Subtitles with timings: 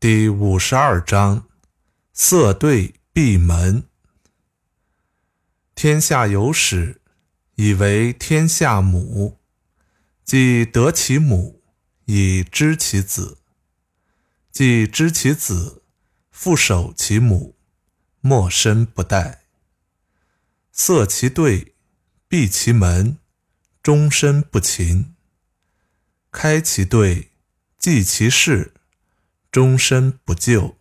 [0.00, 1.46] 第五十二章：
[2.14, 3.84] 色对闭门。
[5.74, 7.02] 天下有始，
[7.56, 9.38] 以为天下母。
[10.24, 11.62] 既得其母，
[12.06, 13.36] 以知其子；
[14.50, 15.82] 既知其子，
[16.30, 17.58] 复守其母，
[18.22, 19.40] 莫身不殆。
[20.72, 21.74] 色其对，
[22.26, 23.18] 闭其门，
[23.82, 25.12] 终身不勤；
[26.32, 27.32] 开其对，
[27.76, 28.72] 济其事，
[29.50, 30.76] 终身不救。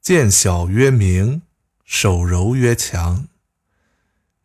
[0.00, 1.42] 见小曰明，
[1.84, 3.28] 守柔曰强。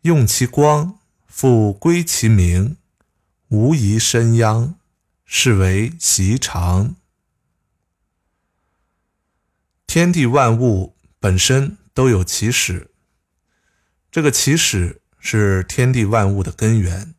[0.02, 2.78] 用其光，复归其明。
[3.50, 4.76] 无疑身殃，
[5.26, 6.96] 是为习常。
[9.86, 12.92] 天地万物本身都有起始，
[14.10, 17.14] 这个起始是天地万物的根源。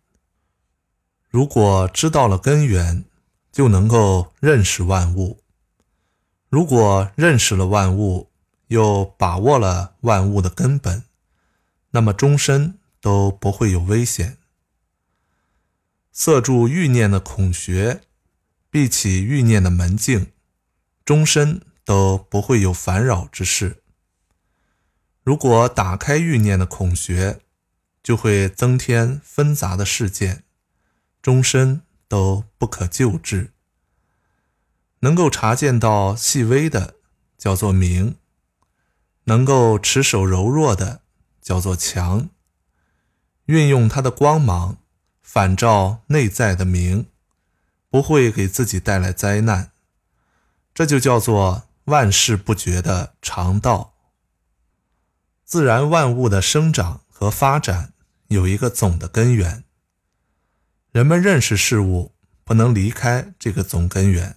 [1.29, 3.05] 如果知道了根源，
[3.53, 5.42] 就能够认识万物；
[6.53, 8.29] 如果认识了万物，
[8.67, 11.05] 又把握了万物的根本，
[11.93, 14.37] 那么终身都不会有危险。
[16.13, 18.03] 塞住欲念的孔穴，
[18.69, 20.31] 闭起欲念的门径，
[21.07, 23.83] 终身都不会有烦扰之事。
[25.23, 27.41] 如果打开欲念的孔穴，
[28.03, 30.45] 就会增添纷杂的事件，
[31.23, 33.53] 终身都不可救治。
[35.03, 36.97] 能够察见到细微的，
[37.39, 38.17] 叫做明；
[39.25, 41.03] 能够持守柔弱的，
[41.41, 42.29] 叫做强。
[43.45, 44.79] 运用它的光芒。
[45.23, 47.07] 反照内在的明，
[47.89, 49.73] 不会给自己带来灾难，
[50.75, 53.95] 这就叫做万事不绝的常道。
[55.43, 57.95] 自然万物的生长和发展
[58.29, 59.65] 有一个总的根源，
[60.91, 62.13] 人们认识事物
[62.45, 64.37] 不能离开这个总根源，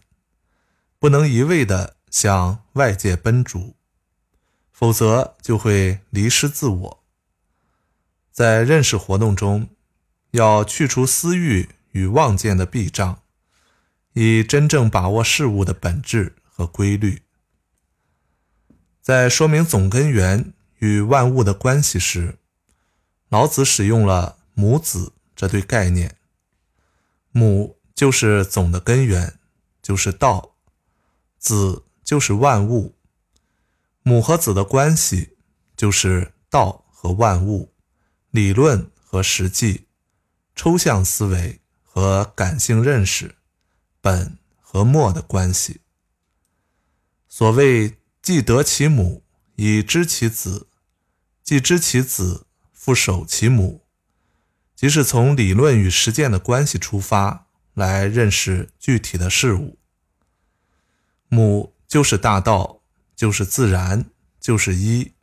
[1.05, 3.75] 不能一味的向外界奔逐，
[4.71, 7.03] 否则就会迷失自我。
[8.31, 9.69] 在认识活动中。
[10.31, 13.21] 要去除私欲与妄见的壁障，
[14.13, 17.21] 以真正把握事物的本质和规律。
[18.99, 22.39] 在说明总根源与万物的关系时，
[23.29, 26.17] 老子使用了母子这对概念。
[27.29, 29.37] 母就是总的根源，
[29.83, 30.54] 就是道；
[31.45, 32.95] 子就是万物。
[34.01, 35.37] 母和子的关系
[35.77, 37.71] 就是道和万物，
[38.31, 39.85] 理论和实际。
[40.55, 43.35] 抽象思维和感性认识，
[44.01, 45.81] 本和末的关系。
[47.29, 49.21] 所谓“既得其母，
[49.55, 50.65] 以知其子；
[51.43, 53.85] 既知其子，复守其母”，
[54.75, 57.45] 即是从理论与实践的关系出发
[57.75, 59.77] 来认识具体的事物。
[61.29, 62.81] 母就是大道，
[63.15, 64.05] 就是自然，
[64.39, 65.13] 就是一。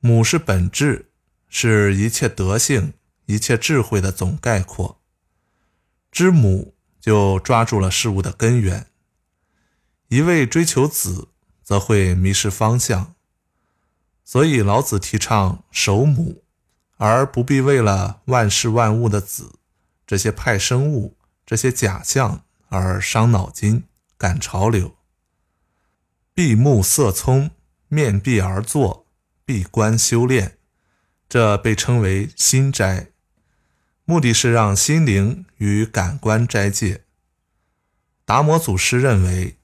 [0.00, 1.10] 母是本质，
[1.48, 2.94] 是一切德性。
[3.30, 5.02] 一切智慧的总概括，
[6.10, 8.86] 知母就抓住了事物的根源。
[10.08, 11.28] 一味追求子，
[11.62, 13.14] 则会迷失方向。
[14.24, 16.42] 所以老子提倡守母，
[16.96, 19.58] 而不必为了万事万物的子
[20.06, 23.84] 这些派生物、这些假象而伤脑筋、
[24.16, 24.96] 赶潮流。
[26.38, 27.50] 闭目色聪，
[27.88, 29.08] 面壁而坐，
[29.44, 30.56] 闭关修炼，
[31.28, 33.08] 这被称为心斋。
[34.04, 37.02] 目的是让心灵与感官斋戒。
[38.24, 39.56] 达摩祖师认为，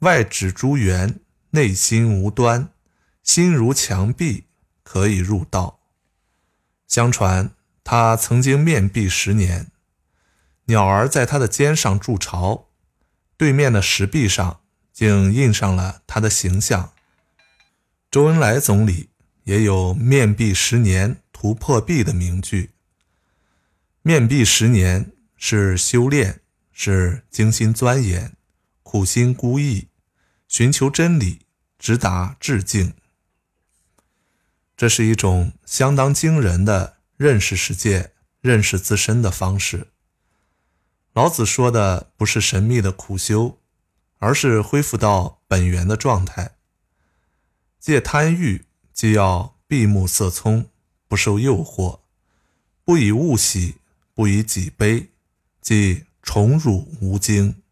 [0.00, 1.18] 外指诸缘，
[1.52, 2.68] 内心无端，
[3.22, 4.48] 心如墙壁，
[4.82, 5.80] 可以入道。
[6.86, 9.68] 相传他曾经面壁十年，
[10.66, 12.68] 鸟儿在他的肩上筑巢，
[13.38, 14.60] 对面的石壁上
[14.92, 16.92] 竟印上了他的形象。
[18.10, 19.08] 周恩来总理
[19.44, 22.70] 也有“面壁十年，图破壁”的名句。
[24.02, 26.40] 面壁十年是修炼，
[26.72, 28.36] 是精心钻研、
[28.82, 29.86] 苦心孤诣，
[30.46, 31.46] 寻求真理，
[31.78, 32.94] 直达致敬。
[34.76, 39.88] 这是一种相当惊人的认识世界、认识自身的方式。
[41.12, 43.60] 老子说的不是神秘的苦修，
[44.22, 46.52] 而是恢复到本源的状态。
[47.80, 50.66] 戒贪欲，既要闭目色聪，
[51.08, 51.98] 不受诱惑，
[52.84, 53.76] 不以物喜。
[54.14, 55.08] 不以己悲，
[55.62, 57.62] 即宠辱无惊。